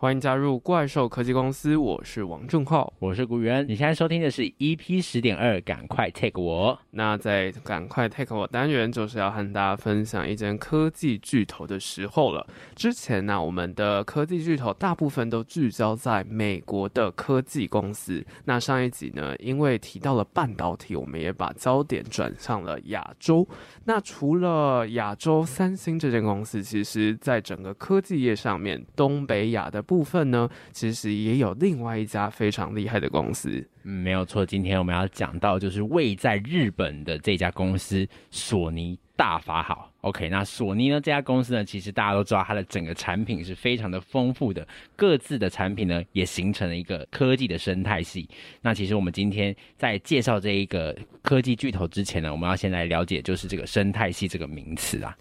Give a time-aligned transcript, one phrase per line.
[0.00, 3.62] 欢迎加入怪兽科技公司，我是王正浩，我是古元。
[3.68, 6.78] 你现在收听的是 EP 十点二，赶快 take 我。
[6.92, 12.46] 那在赶快 take 我单元，就是要和大家分享一间科技巨头的时候了。
[12.74, 18.24] 之前呢、我们的科技巨头大部分都聚焦在美国的科技公司。
[18.46, 23.46] 那上一集呢，因为提到了半导体，我们也把焦点转向了亚洲。
[23.84, 29.84] 那除了亚洲三星这间公司，其实在整个科技业上面，东北亚的。
[29.90, 33.66] 部分呢，其实也有另外一家非常厉害的公司。
[33.82, 34.46] 嗯，没有错。
[34.46, 39.92] 今天我们要讲到就是位在日本的这家公司索尼大法好。
[40.02, 48.28] OK，那索尼呢这家公司呢，其实大家都知道它的整个产品是非常的丰富的，各自的产品呢也形成了一个科技的生态系。
[48.62, 55.16] 那其实我们今天在介绍这一个科技巨头之前呢，我们要先来了解就是这个生态系这个名词啊。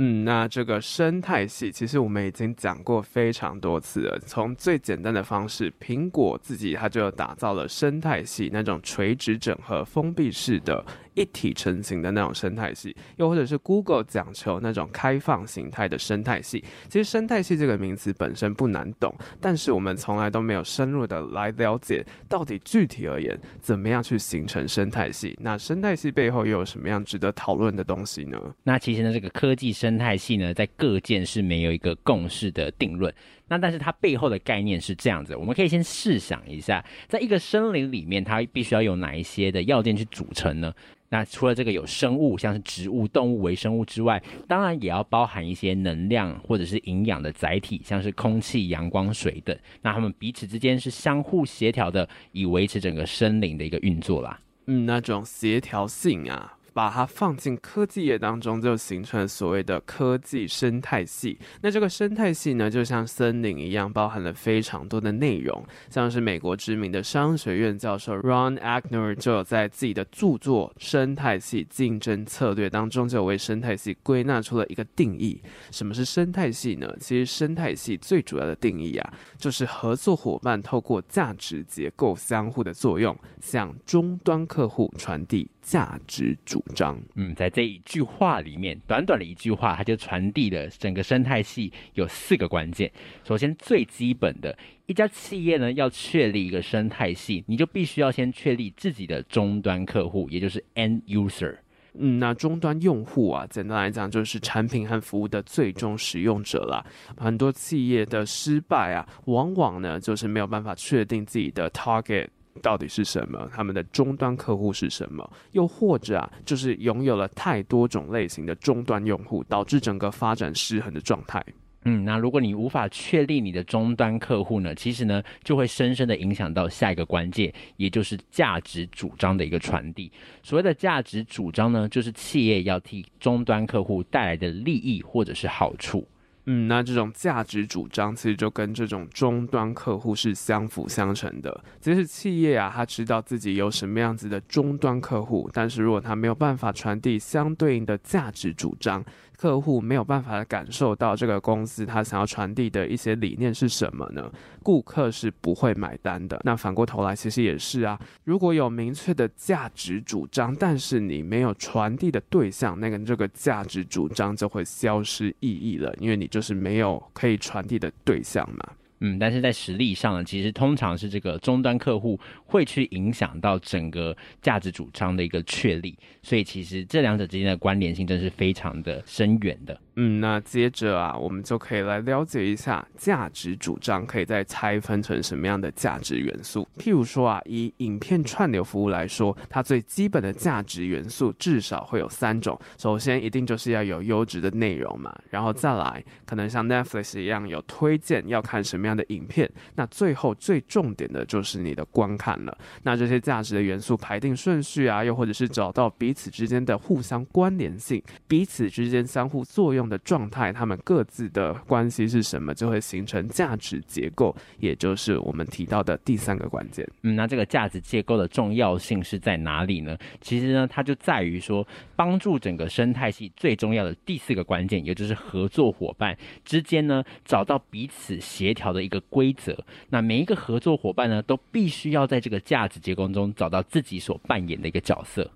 [0.00, 4.16] 嗯，那这个生态系其实我们已经讲过非常多次了。
[4.24, 10.84] 从最简单的方式，苹果自己它就打造了生态系，那种垂直整合、封闭式的。
[11.18, 16.62] 一体成型的那种生态系，又或者是 Google 讲求那种开放形态的生态系。
[16.88, 25.36] 其实生态系这个名词本身不难懂，但是我们从来都没有深入的来了解到底具体而言怎么样去形成生态系。
[25.40, 28.38] 那生态系背后又有什么样值得讨论的东西呢？
[28.62, 33.12] 那其实呢，这个科技生态系呢，在各界是没有一个共识的定论。
[33.48, 40.72] 那但是它背后的概念是这样子，我们可以先试想一下，在一个森林里面，它必须要有哪一些的要件去组成呢？
[41.10, 49.56] 那除了这个有生物，像是植物、动物、微生物之外，当然也要包含一些能量或者是营养的载体，像是空气、阳光、水等。
[49.80, 54.38] 那它们彼此之间是相互协调的，以维持整个森林的一个运作啦。
[54.66, 56.57] 嗯，那种协调性啊。
[56.72, 61.38] 把它放进科技业当中，就形成了所谓的科技生态系。
[61.60, 65.64] 那这个生态系呢，就像森林一样，包含了非常多的内容。
[65.90, 75.40] 像是美国知名的商学院教授 Ron Ackner 就有在自己的著作《生态系竞争策略》当中，就为生态系归纳出了一个定义。
[75.70, 76.94] 什么是生态系呢？
[77.00, 85.50] 其实生态系最主要的定义啊，就是合作伙伴透过价值结构相互的作用，向终端客户传递。
[85.68, 92.90] 价值主张，嗯，在这一句话里面，短短的一句话，它就传递了整个生态系有四个关键。
[93.22, 94.56] 首先，最基本的
[94.86, 101.54] 一家企业呢，要确立一个生态系，你就必须要先确立自己的终端客户，也就是 end user。
[102.00, 106.82] 嗯，那终端用户啊，简单来讲就是产品和服务的最终使用者啦。
[107.18, 112.28] 很多企业的失败啊，往往呢就是没有办法确定自己的 target。
[112.58, 113.50] 到底是什么？
[113.52, 115.28] 他们的终端客户是什么？
[115.52, 121.44] 又或者啊，就是拥有了太多种类型的终端用户，导致整个发展失衡的状态。
[121.84, 130.10] 嗯，那如果你无法确立你的终端客户呢，其实呢就会深深的影响到下一个关键，也就是价值主张的一个传递。
[130.42, 136.06] 所谓的价值主张呢，就是企业要替终端客户带来的利益或者是好处。
[136.50, 141.62] 嗯，那这种价值主张其实就跟这种终端客户是相辅相成的。
[141.78, 149.04] 即使企业啊，他知道自己有什么样子的终端客户，但是如果他没有办法传递相对应的价值主张，
[149.38, 154.28] 客户没有办法感受到这个公司他想要传递的一些理念是什么呢？
[154.64, 156.40] 顾客是不会买单的。
[156.42, 157.96] 那反过头来，其实也是啊。
[158.24, 168.72] 如果有明确的价值主张，但是你没有传递的对象，那个这个价值主张就会消失意义了，因为你就是没有可以传递的对象嘛。
[169.00, 179.80] 嗯，但是在实力上呢，其实通常是这个终端客户会去影响到整个价值主张的一个确立，所以其实这两者之间的关联性真是非常的深远的。
[180.00, 186.68] 嗯，那接着啊，我们就可以来了解一下价值主张可以再拆分成什么样的价值元素。
[186.78, 192.56] 譬如说啊，以影片串流服务来说，它最基本的价值元素至少会有三种。
[192.78, 199.50] 首先，一定就是要有优质的内容嘛，然后再来，可能像 Netflix 一样有推荐要看什么样的影片。
[199.74, 202.56] 那最后最重点的就是你的观看了。
[202.84, 216.86] 那这些价值的元素排定顺序啊，又或者是找到彼此之间的互相关联性，彼此之间相互作用的状态，他们各自的关系是什么，就会形成价值结构，也就是我们提到的第三个关键。
[217.02, 219.96] 嗯，那这个价值结构的重要性是在哪里呢？
[220.20, 229.56] 其实呢，它就在于说，帮助整个生态系最重要的第四个关键，也就是合作伙伴之间呢，找到彼此协调的一个规则。
[229.88, 235.30] 那每一个合作伙伴呢，都必须要在这个价值结构中找到自己所扮演的一个角色。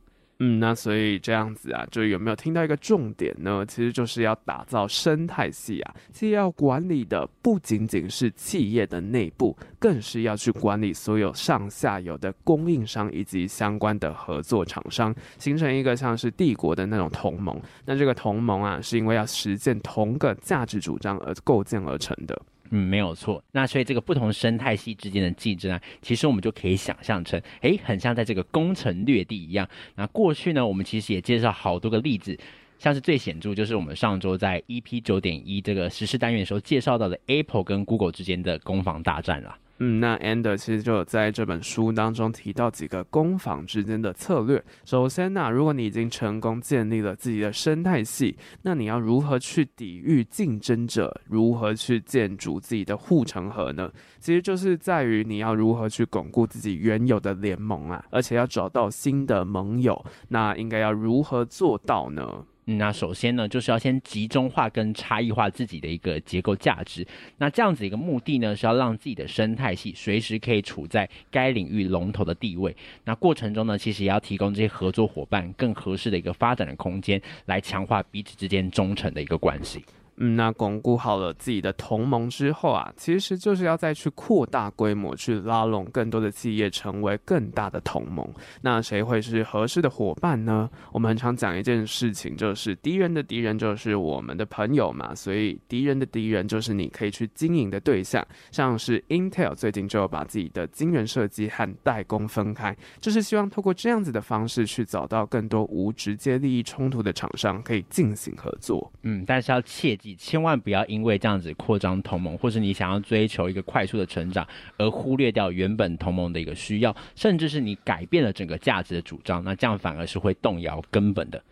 [0.44, 3.64] 嗯，那所以这样子啊，就有没有听到一个重点呢？
[3.64, 17.56] 其实就是要打造生态系啊，其实要管理的不仅仅是企业的内部，更是要去管理所有上下游的供应商以及相关的合作厂商，形成一个像是帝国的那种同盟。
[17.84, 22.36] 那这个同盟啊，是因为要实践同个价值主张而构建而成的。
[22.74, 23.44] 嗯，没有错。
[23.52, 29.68] 那所以这个不同生态系之间的竞争啊，其实我们就可以想象成，诶，很像在这个攻城略地一样。
[29.94, 32.38] 那过去呢，我们其实也介绍好多个例子，
[32.82, 39.56] 像是最显著就是我们上周在 EP 九点一这个实施单元的时候介绍到的 Apple 跟 Google 之间的攻防大战了。
[39.78, 44.60] 嗯，那 Ander 其实就在这本书当中提到几个攻防之间的策略。
[44.84, 51.20] 首先呢，如果你已经成功建立了自己的生态系，那你要如何去抵御竞争者？
[51.26, 53.88] 如何去建筑自己的护城河呢？
[54.18, 60.04] 其实就是在于你要如何去巩固自己原有的联盟啊，而且要找到新的盟友。
[60.28, 62.44] 那应该要如何做到呢？
[62.64, 67.04] 那首先呢，就是要先集中化跟差异化自己的一个结构价值。
[67.38, 72.74] 那这样子一个目的呢，是要让自己的生态系随时可以处在该领域龙头的地位。
[73.04, 79.84] 那过程中呢，其实也要提供这些合作伙伴更合适的一个发展的空间，来强化彼此之间忠诚的一个关系。
[80.16, 88.28] 嗯，那巩固好了自己的同盟之后啊，其实就是要再去扩大规模，去拉拢更多的企业，成为更大的同盟。
[88.60, 90.68] 那谁会是合适的伙伴呢？
[90.92, 95.14] 我们很常讲一件事情，就是敌人的敌人就是我们的朋友嘛。
[95.14, 98.24] 所以敌人的敌人就是你可以去经营的对象。
[98.50, 108.92] 像是 Intel 最近就把自己的晶圆设计和代工分开，就是希望透过这样子的方式去找到更多无直接利益冲突的厂商，可以进行合作。
[109.04, 109.96] 嗯，但是要切。
[110.04, 114.46] 你千万不要因为这样子扩张同盟，或是你想要追求一个快速的成长，
[114.76, 121.42] 而忽略掉原本同盟的一个需要，甚至是你改变了整个价值的主张，那这样反而是会动摇根本的。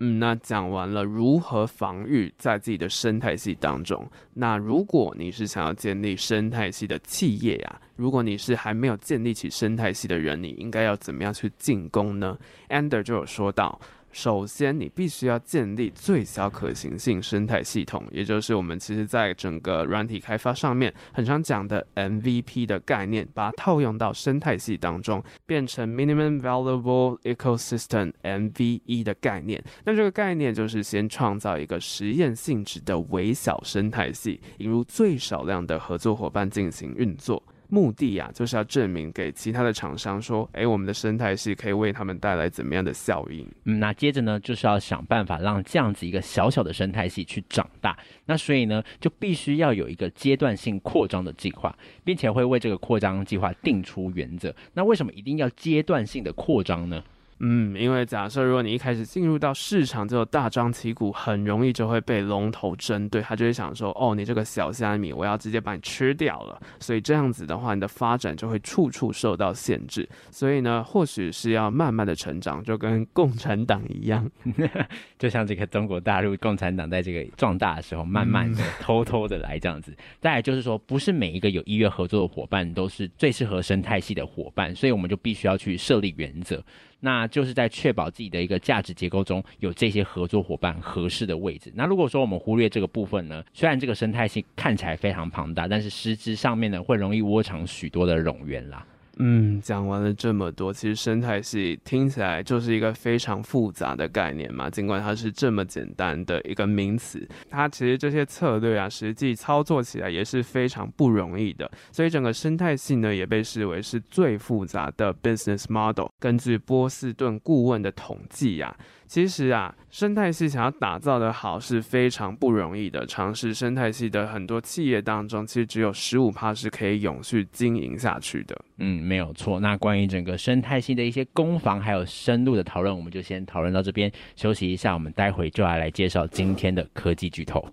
[0.00, 12.38] 嗯，那讲完了如何防御在自己的生态系当中，那如果你是想要建立生态系的企业呀、如果你是还没有建立起生态系的人，你应该要怎么样去进攻呢
[12.68, 13.80] ？Ander 就有说到。
[14.10, 29.62] 首先，你必须要建立最小可行性生态系统，也就是我们其实在整个软体开发上面很常讲的 MVP 的概念，把它套用到生态系当中，变成 Minimum Valuable Ecosystem MVE 的概念。
[29.84, 37.42] 那这个概念就是先创造一个实验性质的微小生态系，引入最少量的合作伙伴进行运作。
[37.68, 43.46] 目的呀、啊，就是要证明给其他的厂商说，诶，我们的生态系可以为他们带来怎么样的效应？
[43.64, 47.98] 嗯，那接着呢，就是要想办法让这样子一个小小的生态系去长大。
[48.24, 54.54] 那所以呢，就必须要有一个阶段性扩张的计划，并且会为这个扩张计划定出原则。
[54.72, 57.02] 那为什么一定要阶段性的扩张呢？
[57.40, 66.60] 嗯，因为假设如果你一开始进入到市场就大张旗鼓，很容易就会被龙头针对，他就会想说，哦，你这个小虾米，我要直接把你吃掉了。
[66.80, 70.08] 所以这样子的话，你的发展就会处处受到限制。
[70.30, 74.28] 所以呢，或许是要慢慢的成长，就跟共产党一样，
[75.18, 79.96] 就像这个中国大陆共产党在这个壮大的时候，慢慢的、 偷偷的来这样子。
[80.20, 86.60] 再来就是说，不是每一个有意愿合作的伙伴都是最适合生态系的伙伴，所以我们就必须要去设立原则。
[87.00, 91.72] 那就是在确保自己的一个价值结构中有这些合作伙伴合适的位置。
[91.74, 98.84] 那如果说我们忽略这个部分呢，虽然这个生态系看起来非常庞大，但是实质上面呢，会容易窝藏许多的冗员啦。
[99.18, 104.70] 嗯，讲完了这么多，其实生态系听起来就是一个非常复杂的概念嘛。
[104.70, 111.70] 尽管它是这么简单的一个名词，它其实这些策略啊，实际操作起来也是非常不容易的。
[111.90, 116.06] 所以整个生态系呢，也被视为是最复杂的 business model。
[116.18, 118.96] 根据波士顿顾问的统计呀、啊。
[119.08, 123.06] 其实啊，生态系想要打造的好是非常不容易的。
[123.06, 128.54] 尝试生态系的很多企业当中，其实只有十五趴是可以永续经营下去的。
[128.76, 129.58] 嗯，没有错。
[129.58, 134.92] 那关于整个生态系的一些攻防，还有深度的讨论，我们就先讨论到这边，休息一下。
[134.92, 137.66] 我们待会就要来介绍今天的科技巨头。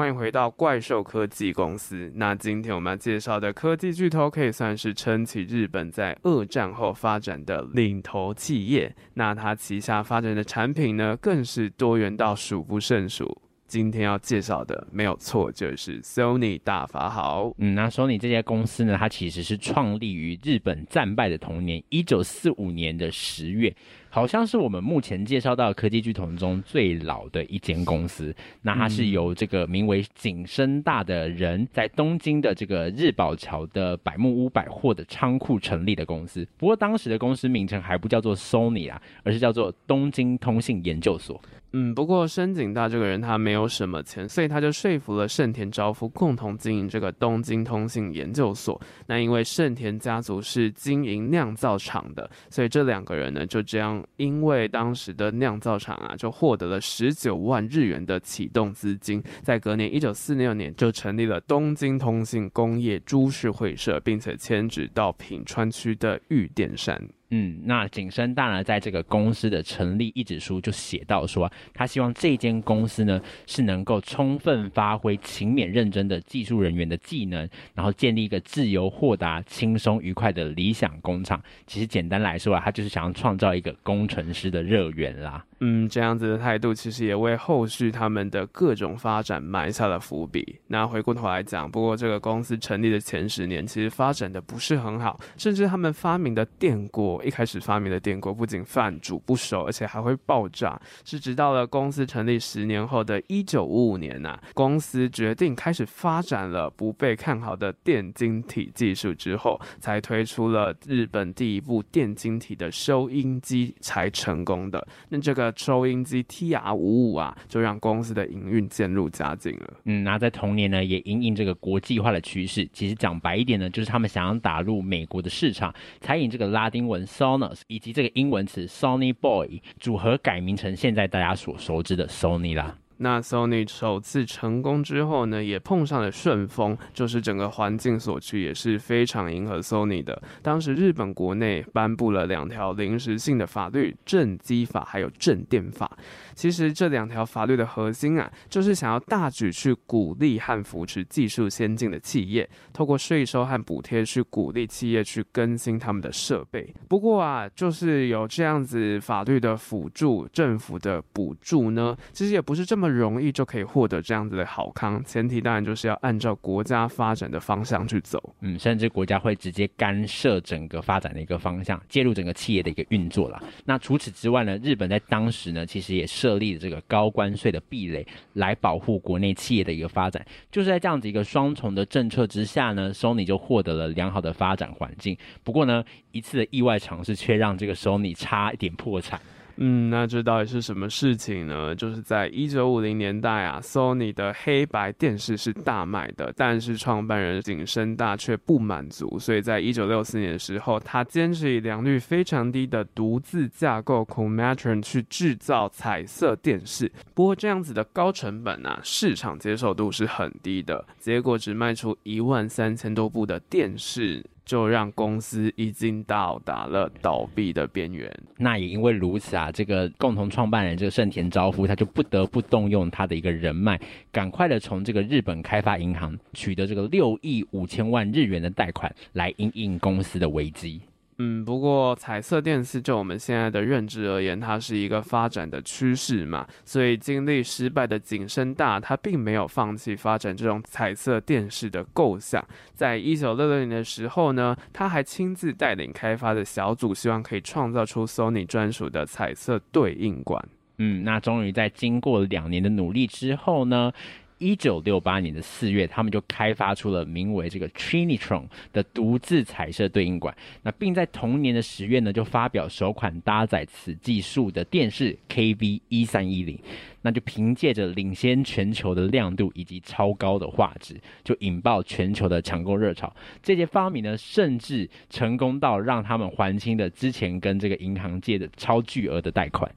[0.00, 2.10] 欢迎回到怪兽科技公司。
[2.14, 8.96] 那今天我们要介绍的科技巨头，可以算是撑起日本在二战后发展的领头企业。
[9.12, 13.42] 那它旗下发展的产品呢，更是多元到数不胜数。
[13.70, 17.54] 今天要介绍的没有错，就是 Sony 大法好。
[17.58, 23.72] 嗯，那 Sony 这家公司呢，它其实是创立于日本战败的同年，一九四五年的十月。
[24.12, 28.34] 好像是我们目前介绍到的科技巨头中最老的一间公司。
[28.62, 36.44] 那它是由这个名为景深大的人在东京的这个日宝桥的百木屋百货的仓库成立的公司。
[36.58, 41.40] 不过当时的公司名称还不叫做 Sony 啊，而是叫做东京通信研究所。
[41.72, 48.80] 嗯，不过深井大这个人他没有什么钱，所以他就说服了盛田昭夫共同经营这个东京通信研究所。
[49.06, 67.00] 那因为盛田家族是经营酿造厂的，所以这两个人呢就这样，因为当时的酿造厂啊就获得了十九万日元的启动资金，在隔年一九四六年就成立了东京通信工业株式会社，并且迁址到品川区的玉殿山。
[67.30, 81.40] 嗯，那景深大呢，在这个公司的成立一纸书就写到说，他希望这间公司呢是能够充分发挥勤勉认真的技术人员的技能，然后建立一个自由豁达、轻松愉快的理想工厂。
[81.66, 85.44] 其实简单来说啊，他就是想要创造一个工程师的乐园啦。
[85.60, 90.58] 嗯，这样子的态度其实也为后续他们的各种发展埋下了伏笔。
[90.68, 97.22] 那回过头来讲，不过这个公司成立的前十年，其实发展的不是很好，甚至他们发明的电锅。
[97.22, 100.80] 一开始发明的电锅不仅饭煮不熟，而且还会爆炸。
[101.04, 114.86] 是直到了公司成立十年后的一九五五年呐、公司决定开始发展了不被看好的电晶体技术之后，才推出了日本第一部电晶体的收音机才成功的。
[115.10, 119.74] 那这个收音机 TR 五五啊，就让公司的营运渐入佳境了。
[119.84, 127.00] 嗯，那在同年呢，也因应这个国际化的趋势，其实讲白一点呢，就是他们想要打入美国的市场，才引这个拉丁文。
[127.10, 132.76] Sonos 以及这个英文词 Sony Boy 组合改名成现在大家所熟知的 Sony 啦。
[133.02, 140.22] 那 Sony 首次成功之后呢，也碰上了顺风，就是整个环境所趋也是非常迎合 Sony 的。
[140.42, 145.90] 当时日本国内颁布了两条临时性的法律，正机法还有正电法。
[146.34, 156.70] 其实这两条法律的核心啊，就是想要大举去鼓励和扶持技术先进的企业，透过税收和补贴去鼓励企业去更新他们的设备。
[156.86, 162.89] 不过啊，就是有这样子法律的辅助，政府的补助呢，其实也不是这么。
[162.90, 173.42] 容易就可以获得这样子的好康，前提当然就是要按照国家发展的方向去走，嗯，甚至国家会直接干涉整个发展的一个方向，介入整个企业的一个运作了。
[173.64, 180.24] 那除此之外呢，日本在当时呢，其实也设立了这个高关税的壁垒，来保护国内企业的一个发展。
[180.50, 185.16] 就是在这样子一个双重的政策之下呢，Sony 就获得了良好的发展环境。
[185.44, 189.20] 不过呢，一次的意外尝试却让这个 Sony 差一点破产。
[189.62, 191.74] 嗯，那这到底是什么事情呢？
[191.74, 206.90] 就是在一九五零年代啊，Sony 的黑白电视是大卖的，但是创办人井深大却不满足，所以在一九六四年的时候，他坚持以良率非常低的独自架构 Comatron 去制造彩色电视。
[207.12, 214.24] 不过这样子的高成本啊，市场接受度是很低的，结果只卖出一万三千多部的电视。
[214.50, 218.12] 就让公司已经到达了倒闭的边缘。
[218.36, 223.80] 那也因为如此啊，这个共同创办人这个盛田昭夫，他就不得不动用他的一个人脉，
[224.10, 230.80] 赶快的从这个日本开发银行取得这个六亿五千万日元的贷款，来因应公司的危机。
[231.22, 242.42] 嗯，不过彩色电视就我们现在的认知而言，它是一个发展的趋势嘛，所以经历失败的景深大，他并没有放弃发展这种彩色电视的构想。
[242.72, 250.42] 在一九六六年的时候呢，他还亲自带领开发的小组，希望可以创造出 Sony 专属的彩色对应管。
[250.78, 253.92] 嗯，那终于在经过两年的努力之后呢，
[254.40, 260.36] 一九六八年的四月，他们就开发出了名为这个 Trinitron 的独自彩色对应管。
[260.62, 266.58] 那并在同年的十月呢，就发表首款搭载此技术的电视 KV 一三一零。
[267.02, 273.14] 那就凭借着领先全球的亮度以及超高的画质，就引爆全球的抢购热潮。
[273.42, 279.70] 这些发明呢，甚至成功到让他们还清了之前跟这个银行借的超巨额的贷款。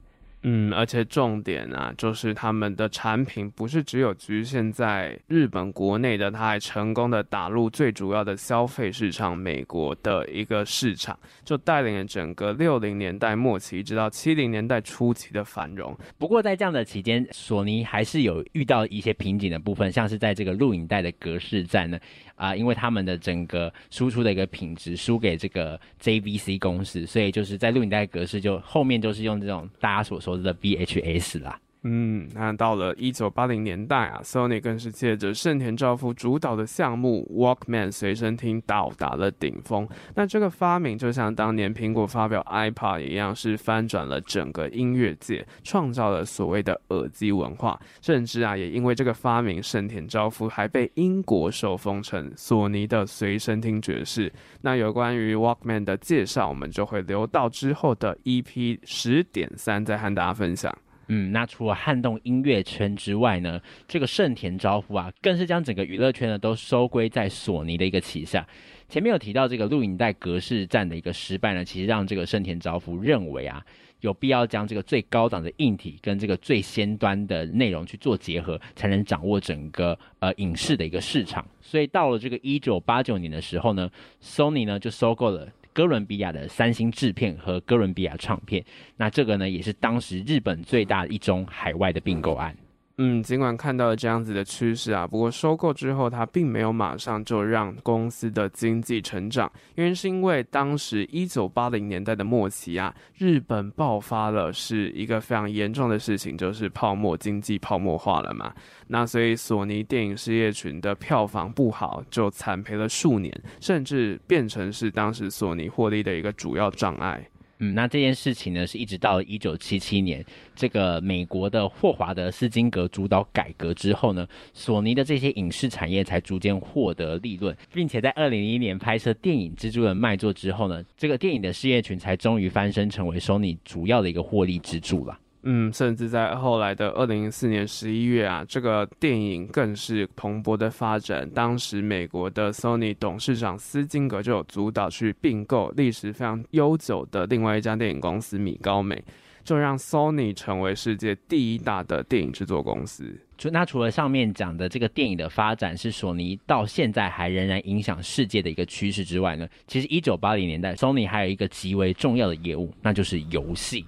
[0.46, 15.96] 嗯，而且重点啊，就是他们的产品不是只有局限在日本国内的，他还成功的打入最主要的消费市场——美国的一个市场，就带领了整个六零年代末期直到七零年代初期的繁荣。
[16.18, 21.98] 不过在这样的期间，索尼还是有遇到一些瓶颈的部分，像是在这个录影带的格式战呢。
[22.36, 31.60] 啊、因为他们的整个输出的一个品质输给这个 JVC 公司，所以就是在录影带格式就后面就是用这种大家所说的 BHS 啦。
[31.86, 39.86] 嗯，那到了一九八零年代啊，Sony 更是借着盛田昭夫主导的项目 Walkman 随身听到达了顶峰。
[40.14, 47.78] 那这个发明就像当年苹果发表 iPod 一样，是翻转了整个音乐界，创造了所谓的耳机文化。
[48.00, 54.32] 甚至啊，也因为这个发明，盛田昭夫还被英国受封成索尼的随身听爵士。
[54.62, 60.74] 那有关于 Walkman 的介绍，我们就会留到之后的 EP 十点三再和大家分享。
[61.08, 68.46] 嗯，那除了撼动音乐圈之外呢，这个盛田昭夫啊，更是将整个娱乐圈呢都收归在索尼的一个旗下。
[68.88, 73.64] 前面有提到这个录影带格式战的一个失败呢，其实让这个盛田昭夫认为啊，
[74.00, 81.44] 有必要将这个最高档的硬体跟这个最先端的内容去做结合，才能掌握整个呃影视的一个市场。
[81.60, 83.90] 所以到了这个一九八九年的时候呢
[84.22, 85.48] ，Sony 呢就收购了。
[85.74, 88.64] 哥伦比亚的三星制片和哥伦比亚唱片，
[88.96, 92.56] 那这个呢也是当时日本最大的一宗海外的并购案。
[92.96, 99.50] 嗯，尽管看到了这样子的趋势啊，不过收购之后，它并没有马上就让公司的经济成长。
[99.74, 108.54] 原因是因为当时一九八零年代的末期啊，日本爆发了是一个非常严重的事情，就是泡沫经济泡沫化了嘛。
[108.86, 117.28] 那所以索尼电影事业群的票房不好，就惨赔了数年，甚至变成是当时索尼获利的一个主要障碍。
[117.58, 120.24] 嗯，那这件事情呢，是一直到一九七七年，
[120.56, 135.18] 这个美国的霍华德斯金格主导改革之后呢，索尼的这些影视产业才逐渐获得利润，并且在二零零一年拍摄电影《蜘蛛人》卖座之后呢，这个电影的事业群才终于翻身成为索尼主要的一个获利支柱了。
[135.46, 141.28] 嗯，甚至在后来的二零零四年十一月啊，这个电影更是蓬勃的发展。
[141.30, 149.04] 当时美国的 Sony 董事长斯金格就有主导去并购历史非常悠久的另外一家电影公司米高美，
[149.44, 153.14] 就让 Sony 成为世界第一大的电影制作公司。
[153.36, 163.84] 除那除了上面讲的这个电影的发展是索尼到现在还仍然影响世界的一个趋势之外呢，其实一九八零年代 Sony 还有一个极为重要的业务，那就是游戏。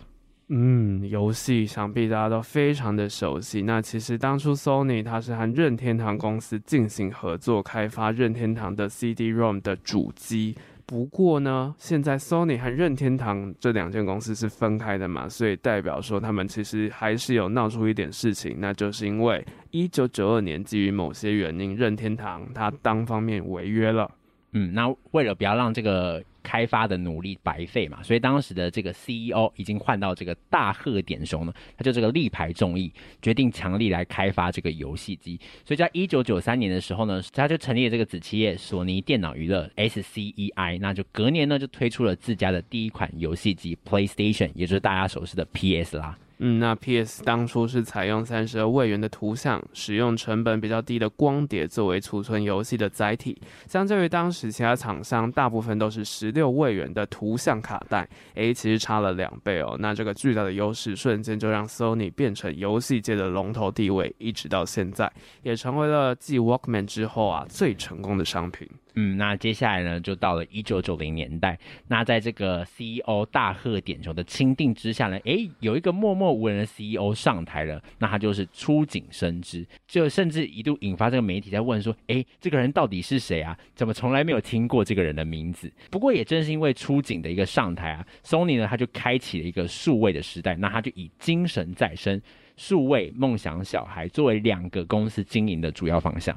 [0.49, 3.63] 嗯，游戏想必大家都非常的熟悉。
[3.63, 10.55] 那其实当初 Sony 它是和任天堂公司进行合作，开发任天堂的 CD-ROM 的主机。
[10.87, 18.59] 不过呢，现在 Sony 和任天堂这两间公司是分开的嘛，所以代表说他们其实还是有闹出一点事情。
[18.61, 24.09] 那就是因为一九九二年基于某些原因，任天堂它单方面违约了。
[24.53, 26.23] 嗯，那为了不要让这个。
[26.47, 35.41] 开发的努力白费嘛，所以当时的这个 CEO 已经换到这个大贺典雄呢，他就这个力排众议，决定强力来开发这个游戏机。
[35.65, 46.17] 所以在一九九三年的时候呢，他就成立了这个子企业索尼电脑娱乐 SCEI，那就隔年呢就推出了自家的第一款游戏机 PlayStation，也就是大家熟悉的 PS 啦。
[46.39, 59.77] 嗯，那 PS 当初是采用三十二位元的图像，使用成本比较低的光碟作为储存游戏的载体，相较于当时其他厂商大部分都是十六位元的图像卡带，诶，其实差了两倍哦。
[59.79, 65.11] 那这个巨大的优势瞬间就让 Sony 变成游戏界的龙头地位，一直到现在
[65.43, 68.69] 也成为了继 Walkman 之后啊最成功的商品。
[68.99, 71.59] 嗯，那接下来呢，就到了一九九零年代。
[71.87, 79.67] 那在这个 CEO 大贺点球的钦定之下呢，诶，有一个默默无闻的 CEO 上台了，那他就是出井伸之。
[79.87, 83.57] 就甚至一度引发这个媒体在问说，诶，这个人到底是谁啊？
[83.75, 85.71] 怎么从来没有听过这个人的名字？
[85.91, 90.57] 不过也正是因为出井的一个上台啊，Sony 呢，他就开启了一个数位的时代。
[90.57, 92.19] 那他就以精神再生、
[92.57, 96.35] 数位梦想小孩作为两个公司经营的主要方向。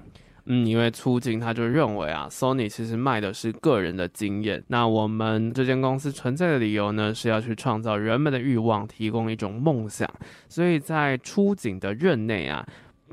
[0.51, 4.63] 嗯，因为出井他就认为啊，Sony 其实卖的是个人的经验。
[4.67, 10.11] 那我们这间公司存在的理由呢，是要去创造人们的欲望，提供一种梦想。
[10.47, 12.65] 所以在出井的任内啊，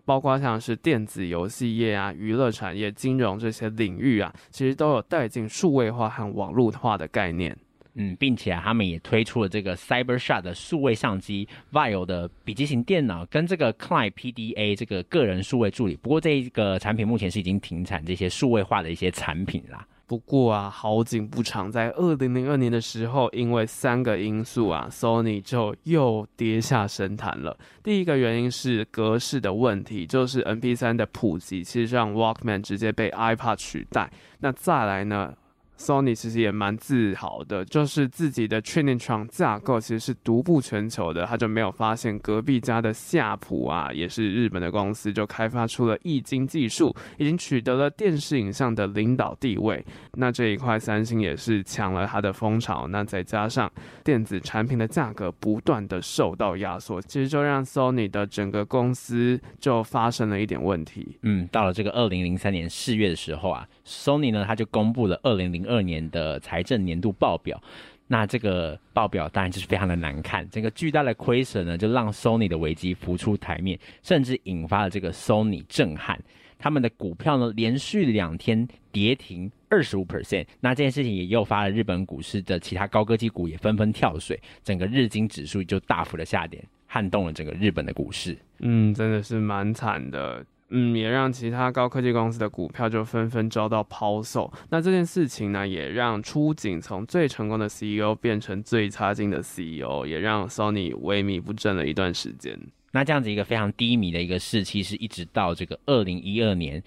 [0.06, 7.54] 包括像是电子游戏业啊、娱乐产业、金融这些领域啊，其实都有带进数位化和网络化的概念。
[7.98, 15.96] 嗯，并且，他们也推出了这个 CyberShot 的数位相机 Vio 的笔记型电脑，跟这个 Klein PDA 这个个人数位助理。
[15.96, 19.86] 不过这一个产品目前是已经停产这些数位化的一些产品啦。
[20.06, 27.58] 不过啊，好景不长，在二零零二年的时候，因为三个因素啊，Sony 就又跌下神坛了。
[27.82, 34.08] 第一个原因是格式的问题，就是 MP3 的普及，其实让 Walkman 直接被 iPod 取代。
[34.38, 35.34] 那再来呢？
[35.78, 49.84] Sony 其实也蛮自豪的，就是自己的 Trinitron 架构其实是独步全球的，他就没有发现隔壁家的夏普啊，也是日本的公司，就开发出了液晶技术，已经取得了电视影像的领导地位。
[50.14, 53.70] 那这一块三星也是抢了他的风潮，那再加上
[54.02, 61.18] 电子产品的价格不断的受到压缩，其实就让 Sony 的整个公司就发生了一点问题。
[61.22, 67.60] 嗯，到了这个二零零三年四月的时候啊，Sony 呢，他就公布了二零零二年的财政年度报表，
[68.06, 76.18] 那这个报表当然就是非常的难看，这个巨大的亏损呢，就让 Sony 的危机浮出台面，甚至引发了这个 Sony 震撼，
[76.58, 88.38] 他们的股票呢连续两天跌停二十五 percent，那这件事情也诱发了日本股市的其他高科技股也纷纷跳水，整个日经指数就大幅的下跌，撼动了整个日本的股市。
[88.60, 90.44] 嗯，真的是蛮惨的。
[90.70, 94.52] 嗯，也让其他高科技公司的股票就纷纷遭到抛售。
[94.70, 102.58] 那这件事情呢，也让出井从最成功的 CEO 变成最差劲的 CEO，也让 Sony 萎靡不振了一段时间。
[102.92, 106.82] 那这样子一个非常低迷的一个时期，是一直到这个二零一二年，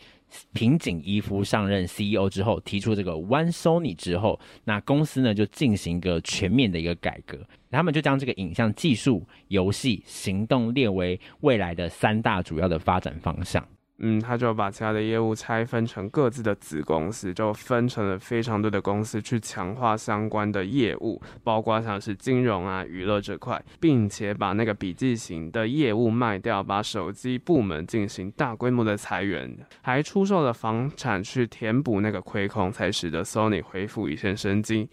[0.54, 7.38] 平井一夫上任 CEO 之后，提出这个 One Sony 之后，那公司呢就进行一个全面的一个改革。
[7.72, 13.64] 他们就将这个影像技术、游戏、行动列为未来的三大主要的发展方向。
[14.00, 34.90] 嗯，他就把其他的业务拆分成各自的子公司，就分成了非常多的公司去强化相关的业务，包括像是金融啊、娱乐这块，并且把那个笔记型的业务卖掉，把手机部门进行大规模的裁员，还出售了房产去填补那个亏空，才使得 Sony 恢复一线生机。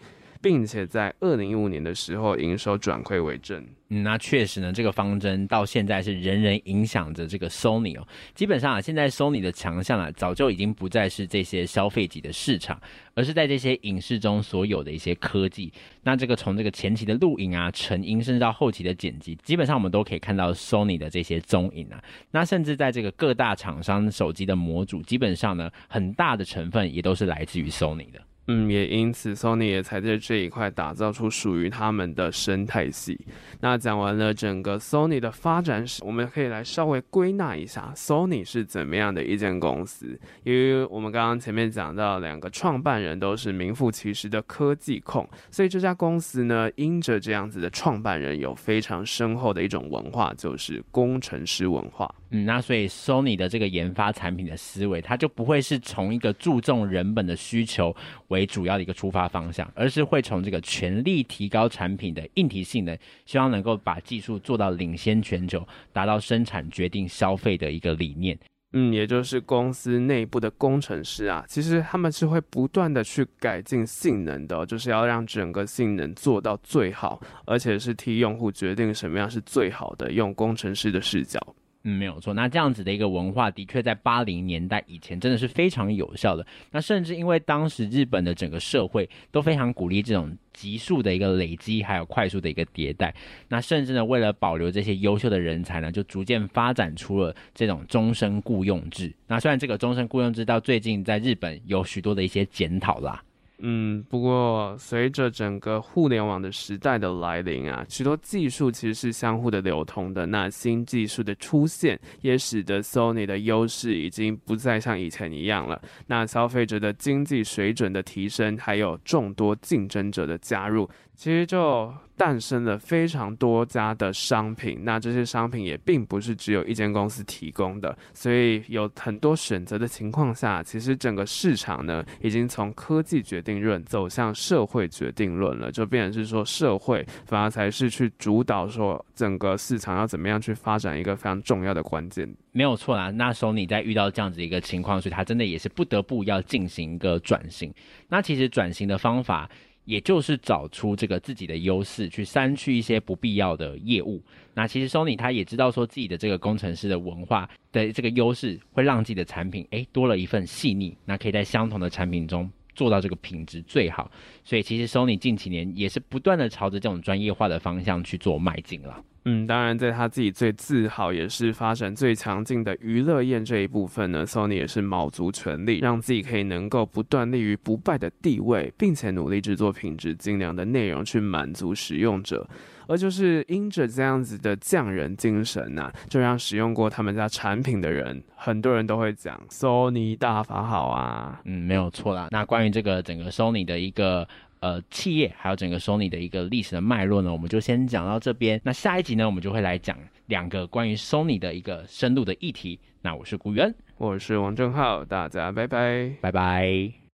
[0.46, 3.61] 并且在二零一五年的时候，营收转亏为正。
[3.88, 8.06] 嗯，那确实呢，这个方针到现在是人人影响着这个 Sony 哦。
[8.32, 12.80] 基本上啊，现在 Sony 的强项啊，早就已经不再是这些消费级的市场，
[13.14, 15.72] 而是在这些影视中所有的一些科技。
[16.04, 22.00] 那这个从这个前期的录影啊、成音，甚至到后期的剪辑，基本上我们都可以看到 Sony 的这些踪影啊。
[22.30, 28.20] 那甚至在这个各大厂商手机的模组，基本上呢，很大的成分也都是来自于 Sony 的。
[28.48, 33.18] 嗯，也因此，Sony 也才在这一块打造出属于他们的生态系。
[33.61, 40.16] 那讲完了整个 Sony 的发展史，我们可以来稍微归纳一下，Sony 是怎么样的一间公司？
[40.44, 52.09] 因为我们刚刚前面讲到，两个创办人都是名副其实的科技控，所以这家公司呢，因着这样子的创办人有非常深厚的一种文化，就是工程师文化。
[52.30, 57.94] 嗯，那所以 Sony 的这个研发产品的思维，它就不会是从一个注重人本的需求
[58.37, 68.38] 为主要的一个出发方向，而是会从这个全力提高产品的硬体性能，希望能够把技术做到领先全球，达到生产决定消费的一个理念。
[68.72, 81.40] 嗯，也就是公司内部的工程师啊，其实他们是会不断的去改进性能的，就是要让整个性能做到最好，而且是替用户决定什么样是最好的，用工程师的视角。
[81.88, 82.35] 嗯，没有错。
[82.35, 86.44] 那这样子的一个文化，的确在八零年代以前真的是非常有效的。
[86.72, 93.14] 那甚至因为当时日本的整个社会都非常鼓励这种急速的一个累积，还有快速的一个迭代。
[93.46, 99.14] 那甚至呢，为了保留这些优秀的人才呢，就逐渐发展出了这种终身雇佣制。
[99.29, 103.22] 那虽然这个终身雇佣制到最近在日本有许多的一些检讨啦。
[103.58, 110.26] 嗯，不过随着整个互联网的时代的来临啊，许多技术其实是相互的流通的。
[110.26, 115.80] 那新技术的出现，也使得 Sony 的优势已经不再像以前一样了。
[116.06, 120.88] 那消费者的经济水准的提升，还有众多竞争者的加入。
[121.16, 142.31] 其实就诞生了非常多家的商品，那这些商品也并不是只有一间公司提供的，所以有很多选择的情况下，其实整个市场呢，已经从科技决定论走向社会决定论了，就变成是说社会反而才是去主导说整个市场要怎么样去发展一个非常重要的关键。
[142.52, 147.72] 没有错啦，那时候你在遇到这样子一个情况，所以他真的也是不得不要进行一个转型。
[148.09, 149.48] 那其实转型的方法。
[149.87, 154.22] 也就是找出这个自己的优势，去删去一些不必要的业务。
[154.53, 160.94] 那其实 Sony 他也知道说自己的这个工程师的文化的这个优势，会让自己的产品诶多了一份细腻。
[161.05, 164.11] 那可以在相同的产品中做到这个品质最好。
[164.44, 169.03] 所以其实 Sony 近几年也是不断的朝着这种专业化的方向去做迈进了。
[169.28, 182.48] 嗯，当然，在他自己最自豪也是发展最强劲的娱乐业这一部分呢，Sony 也是卯足全力，让自己可以能够不断立于不败的地位，并且努力制作品质精良的内容去满足使用者。
[182.88, 191.40] 而就是因着这样子的匠人精神呐、就让使用过他们家产品的人，很多人都会讲 Sony 大法好啊。
[191.46, 192.28] 嗯，没有错啦。
[192.30, 194.28] 那关于这个整个 Sony 的一个
[194.66, 198.61] 呃企业，还有整个 Sony 的一个历史的脉络呢，我们就先讲到这边。
[198.64, 202.81] 那下一集呢，我们就会来讲两个关于 Sony 的一个深度的议题。
[203.02, 207.05] 那我是古元，我是王正浩，大家拜拜，拜拜。